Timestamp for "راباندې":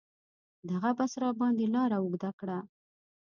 1.23-1.65